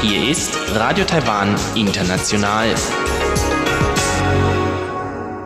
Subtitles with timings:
[0.00, 2.74] Hier ist Radio Taiwan International.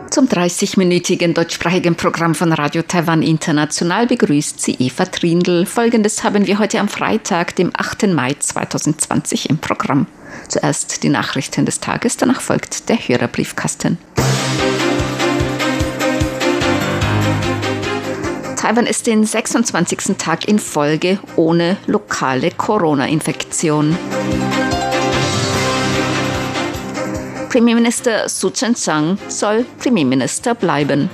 [0.09, 5.65] Zum 30-minütigen deutschsprachigen Programm von Radio Taiwan International begrüßt sie Eva Trindl.
[5.65, 8.07] Folgendes haben wir heute am Freitag, dem 8.
[8.07, 10.07] Mai 2020 im Programm.
[10.47, 13.97] Zuerst die Nachrichten des Tages, danach folgt der Hörerbriefkasten.
[18.57, 20.17] Taiwan ist den 26.
[20.17, 23.95] Tag in Folge ohne lokale Corona-Infektion.
[27.49, 31.07] Premierminister Su Chen-Chang soll Premierminister bleiben.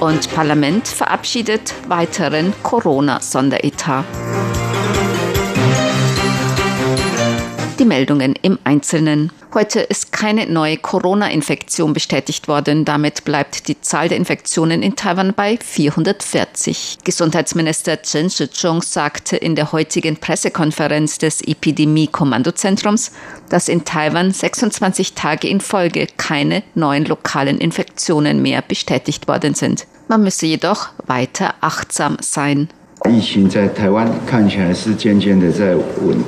[0.00, 4.04] Und Parlament verabschiedet weiteren Corona-Sonderetat.
[7.80, 9.32] Die Meldungen im Einzelnen.
[9.54, 12.84] Heute ist keine neue Corona-Infektion bestätigt worden.
[12.84, 16.98] Damit bleibt die Zahl der Infektionen in Taiwan bei 440.
[17.04, 23.12] Gesundheitsminister Chen Shih-chung sagte in der heutigen Pressekonferenz des Epidemie-Kommandozentrums,
[23.48, 29.86] dass in Taiwan 26 Tage in Folge keine neuen lokalen Infektionen mehr bestätigt worden sind.
[30.06, 32.68] Man müsse jedoch weiter achtsam sein.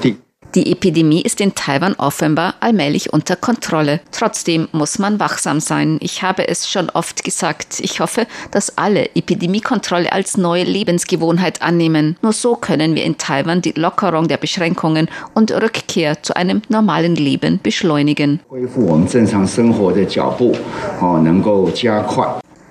[0.03, 0.22] 疫
[0.55, 4.01] die Epidemie ist in Taiwan offenbar allmählich unter Kontrolle.
[4.11, 5.97] Trotzdem muss man wachsam sein.
[6.03, 7.81] Ich habe es schon oft gesagt.
[7.81, 12.19] Ich hoffe, dass alle Epidemiekontrolle als neue Lebensgewohnheit annehmen.
[12.21, 17.17] Nur so können wir in Taiwan die Lockerung der Beschränkungen und Rückkehr zu einem normalen
[17.17, 18.41] Leben beschleunigen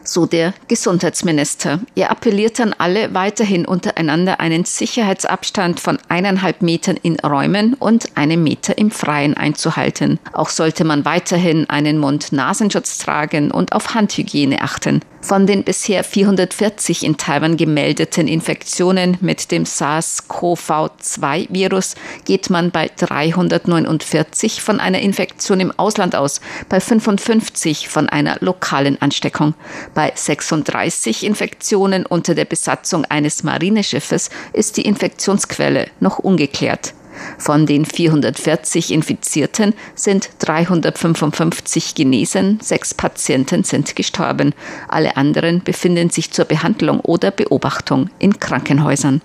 [0.04, 1.80] so der Gesundheitsminister.
[1.96, 8.44] Er appelliert an alle, weiterhin untereinander einen Sicherheitsabstand von eineinhalb Metern in Räumen und einem
[8.44, 10.20] Meter im Freien einzuhalten.
[10.34, 15.02] Auch sollte man weiterhin einen Mund-Nasenschutz tragen und auf Handhygiene achten.
[15.22, 21.94] Von den bisher 440 in Taiwan gemeldeten Infektionen mit dem SARS-CoV-2-Virus
[22.26, 29.00] geht man bei 349 von einer Infektion im Ausland aus, bei 55 von einer lokalen
[29.02, 29.54] Ansteckung.
[29.94, 36.94] Bei 36 Infektionen unter der Besatzung eines Marineschiffes ist die Infektionsquelle noch ungeklärt.
[37.38, 44.54] Von den 440 Infizierten sind 355 genesen, sechs Patienten sind gestorben.
[44.88, 49.22] Alle anderen befinden sich zur Behandlung oder Beobachtung in Krankenhäusern.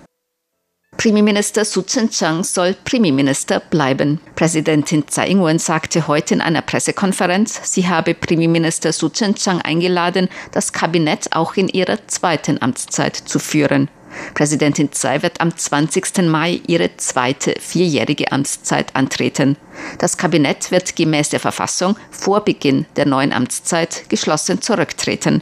[0.97, 4.19] Premierminister Su Chen-chang soll Premierminister bleiben.
[4.35, 10.73] Präsidentin Tsai Ing-wen sagte heute in einer Pressekonferenz, sie habe Premierminister Su Chen-chang eingeladen, das
[10.73, 13.89] Kabinett auch in ihrer zweiten Amtszeit zu führen.
[14.33, 16.23] Präsidentin Tsai wird am 20.
[16.23, 19.57] Mai ihre zweite vierjährige Amtszeit antreten.
[19.99, 25.41] Das Kabinett wird gemäß der Verfassung vor Beginn der neuen Amtszeit geschlossen zurücktreten.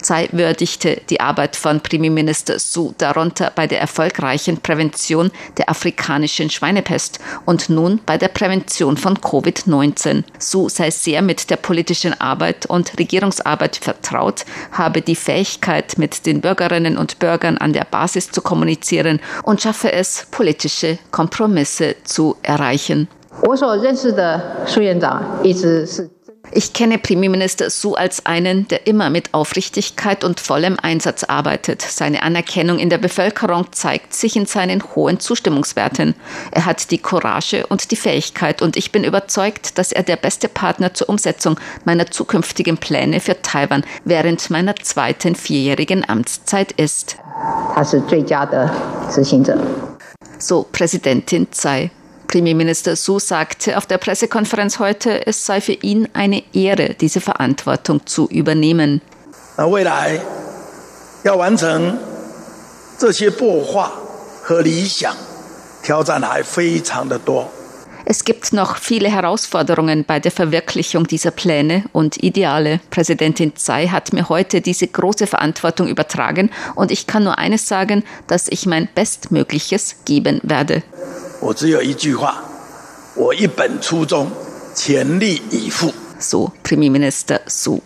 [0.00, 7.18] Tsai würdigte die Arbeit von Premierminister Su darunter bei der erfolgreichen Prävention der afrikanischen Schweinepest
[7.44, 10.24] und nun bei der Prävention von Covid-19.
[10.38, 16.40] Su sei sehr mit der politischen Arbeit und Regierungsarbeit vertraut, habe die Fähigkeit, mit den
[16.40, 23.08] Bürgerinnen und Bürgern an der Basis zu kommunizieren und schaffe es, politische Kompromisse zu erreichen.
[23.42, 26.08] 我所认识的苏院长一直是
[26.51, 31.81] Ich kenne Premierminister Su als einen, der immer mit Aufrichtigkeit und vollem Einsatz arbeitet.
[31.81, 36.15] Seine Anerkennung in der Bevölkerung zeigt sich in seinen hohen Zustimmungswerten.
[36.51, 40.47] Er hat die Courage und die Fähigkeit und ich bin überzeugt, dass er der beste
[40.47, 47.17] Partner zur Umsetzung meiner zukünftigen Pläne für Taiwan während meiner zweiten vierjährigen Amtszeit ist.
[50.39, 51.91] So Präsidentin Tsai.
[52.29, 58.05] Premierminister Su sagte auf der Pressekonferenz heute, es sei für ihn eine Ehre, diese Verantwortung
[58.05, 59.01] zu übernehmen.
[68.05, 72.79] Es gibt noch viele Herausforderungen bei der Verwirklichung dieser Pläne und Ideale.
[72.91, 78.03] Präsidentin Tsai hat mir heute diese große Verantwortung übertragen und ich kann nur eines sagen,
[78.27, 80.83] dass ich mein Bestmögliches geben werde.
[81.41, 82.43] 我只有一句话：
[83.15, 84.29] 我一本初衷，
[84.75, 85.93] 全力以赴。
[86.19, 87.81] So Premierminister Su.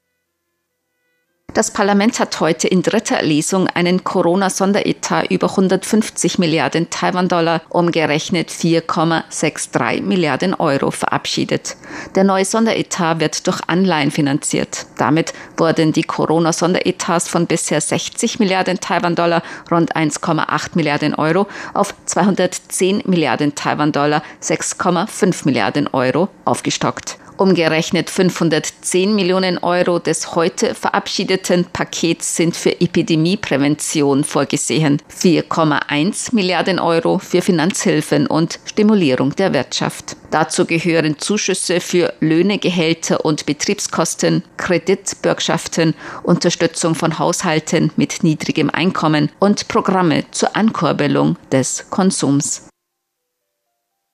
[1.54, 10.02] Das Parlament hat heute in dritter Lesung einen Corona-Sonderetat über 150 Milliarden Taiwan-Dollar, umgerechnet 4,63
[10.02, 11.78] Milliarden Euro, verabschiedet.
[12.16, 14.88] Der neue Sonderetat wird durch Anleihen finanziert.
[14.98, 21.46] Damit wurden die Corona-Sonderetats von bisher 60 Milliarden Taiwan-Dollar, rund 1,8 Milliarden Euro,
[21.76, 27.20] auf 210 Milliarden Taiwan-Dollar, 6,5 Milliarden Euro aufgestockt.
[27.38, 37.18] Umgerechnet 510 Millionen Euro des heute verabschiedeten Pakets sind für Epidemieprävention vorgesehen, 4,1 Milliarden Euro
[37.18, 40.16] für Finanzhilfen und Stimulierung der Wirtschaft.
[40.30, 49.30] Dazu gehören Zuschüsse für Löhne, Gehälter und Betriebskosten, Kreditbürgschaften, Unterstützung von Haushalten mit niedrigem Einkommen
[49.40, 52.68] und Programme zur Ankurbelung des Konsums.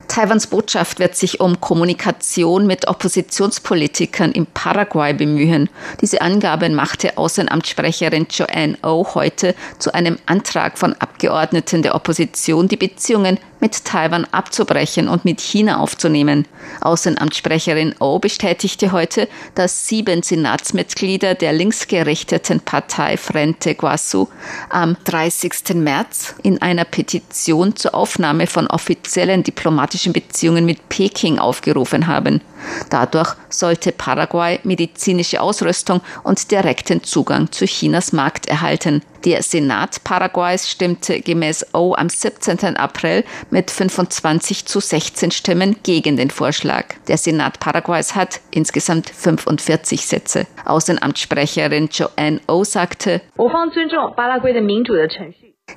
[0.10, 5.70] Taiwans Botschaft wird sich um Kommunikation mit Oppositionspolitikern in Paraguay bemühen.
[6.02, 12.68] Diese Angaben machte Außenamtssprecherin Joanne O oh heute zu einem Antrag von Abgeordneten der Opposition,
[12.68, 16.48] die Beziehungen mit Taiwan abzubrechen und mit China aufzunehmen.
[16.82, 24.28] Außenamtssprecherin O bestätigte heute, dass sieben Senatsmitglieder der linksgerichteten Partei Frente Guasu
[24.70, 25.76] am 30.
[25.76, 32.42] März in einer Petition zur Aufnahme von offiziellen diplomatischen Beziehungen mit Peking aufgerufen haben.
[32.90, 39.01] Dadurch sollte Paraguay medizinische Ausrüstung und direkten Zugang zu Chinas Markt erhalten.
[39.25, 42.78] Der Senat Paraguays stimmte gemäß O am 17.
[42.78, 46.86] April mit 25 zu 16 Stimmen gegen den Vorschlag.
[47.07, 50.48] Der Senat Paraguays hat insgesamt 45 Sitze.
[50.66, 53.22] Außenamtssprecherin Joanne O sagte,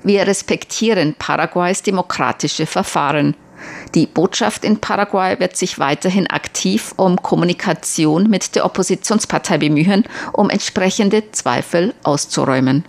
[0.04, 3.36] wir respektieren Paraguays demokratische Verfahren.
[3.94, 10.50] Die Botschaft in Paraguay wird sich weiterhin aktiv um Kommunikation mit der Oppositionspartei bemühen, um
[10.50, 12.84] entsprechende Zweifel auszuräumen.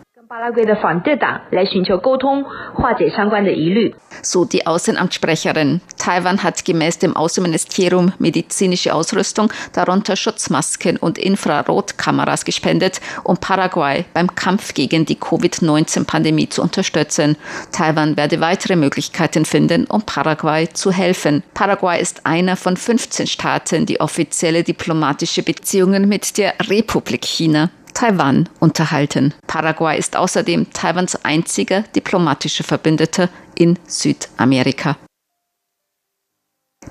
[4.24, 5.80] So die Außenamtssprecherin.
[6.00, 14.34] Taiwan hat gemäß dem Außenministerium medizinische Ausrüstung, darunter Schutzmasken und Infrarotkameras gespendet, um Paraguay beim
[14.34, 17.38] Kampf gegen die Covid-19-Pandemie zu unterstützen.
[17.72, 21.44] Taiwan werde weitere Möglichkeiten finden, um Paraguay zu helfen.
[21.54, 28.50] Paraguay ist einer von 15 Staaten, die offizielle diplomatische Beziehungen mit der Republik China Taiwan
[28.60, 29.34] unterhalten.
[29.48, 34.98] Paraguay ist außerdem Taiwans einziger diplomatischer Verbündeter in Südamerika.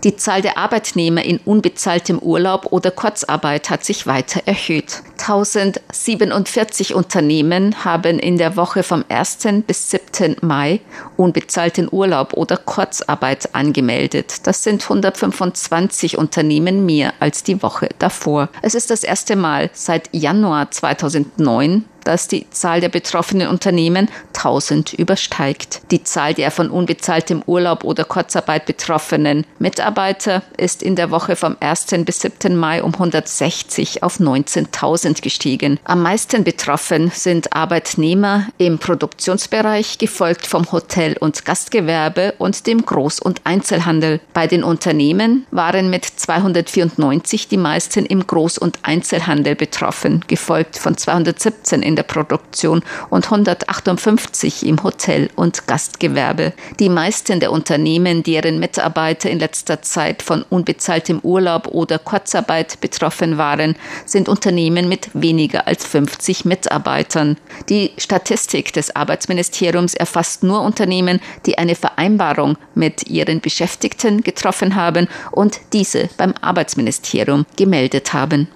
[0.05, 5.03] Die Zahl der Arbeitnehmer in unbezahltem Urlaub oder Kurzarbeit hat sich weiter erhöht.
[5.23, 9.39] 1047 Unternehmen haben in der Woche vom 1.
[9.69, 10.37] bis 7.
[10.41, 10.81] Mai
[11.17, 14.49] unbezahlten Urlaub oder Kurzarbeit angemeldet.
[14.49, 18.49] Das sind 125 Unternehmen mehr als die Woche davor.
[18.63, 24.95] Es ist das erste Mal seit Januar 2009, dass die Zahl der betroffenen Unternehmen 1000
[24.95, 25.83] übersteigt.
[25.91, 31.57] Die Zahl der von unbezahltem Urlaub oder Kurzarbeit betroffenen Mitarbeiter ist in der Woche vom
[31.61, 31.87] 1.
[32.05, 32.57] bis 7.
[32.57, 35.79] Mai um 160 auf 19.000 gestiegen.
[35.85, 43.23] Am meisten betroffen sind Arbeitnehmer im Produktionsbereich, gefolgt vom Hotel- und Gastgewerbe und dem Groß-
[43.23, 44.21] und Einzelhandel.
[44.33, 50.97] Bei den Unternehmen waren mit 294 die meisten im Groß- und Einzelhandel betroffen, gefolgt von
[50.97, 56.55] 217 in in der Produktion und 158 im Hotel- und Gastgewerbe.
[56.81, 63.37] Die meisten der Unternehmen, deren Mitarbeiter in letzter Zeit von unbezahltem Urlaub oder Kurzarbeit betroffen
[63.37, 63.77] waren,
[64.07, 67.37] sind Unternehmen mit weniger als 50 Mitarbeitern.
[67.69, 75.09] Die Statistik des Arbeitsministeriums erfasst nur Unternehmen, die eine Vereinbarung mit ihren Beschäftigten getroffen haben
[75.31, 78.49] und diese beim Arbeitsministerium gemeldet haben.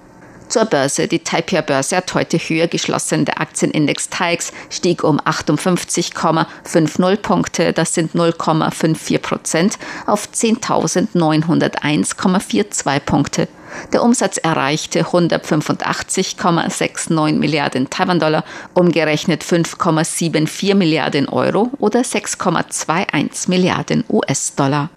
[0.48, 1.08] Zur Börse.
[1.08, 3.24] Die Taipei-Börse hat heute höher geschlossen.
[3.24, 9.76] Der Aktienindex TAIX stieg um 58,50 Punkte, das sind 0,54 Prozent,
[10.06, 13.48] auf 10.901,42 Punkte.
[13.92, 18.42] Der Umsatz erreichte 185,69 Milliarden Taiwan-Dollar,
[18.74, 24.90] umgerechnet 5,74 Milliarden Euro oder 6,21 Milliarden US-Dollar.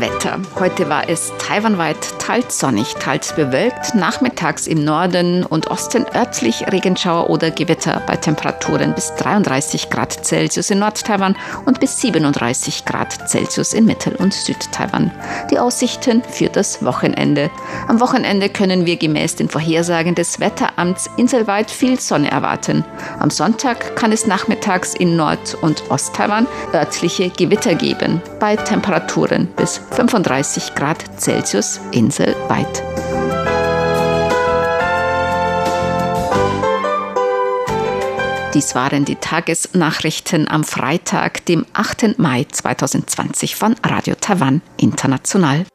[0.00, 0.38] Wetter.
[0.58, 3.94] Heute war es taiwanweit teils sonnig, teils bewölkt.
[3.94, 10.70] Nachmittags im Norden und Osten örtlich Regenschauer oder Gewitter bei Temperaturen bis 33 Grad Celsius
[10.70, 15.10] in Nord-Taiwan und bis 37 Grad Celsius in Mittel- und Süd-Taiwan.
[15.50, 17.50] Die Aussichten für das Wochenende.
[17.86, 22.84] Am Wochenende können wir gemäß den Vorhersagen des Wetteramts inselweit viel Sonne erwarten.
[23.18, 29.80] Am Sonntag kann es nachmittags in Nord- und Ost-Taiwan örtliche Gewitter geben bei Temperaturen bis
[29.90, 32.82] 35 Grad Celsius inselweit.
[38.54, 42.18] Dies waren die Tagesnachrichten am Freitag, dem 8.
[42.18, 45.66] Mai 2020 von Radio Taiwan International.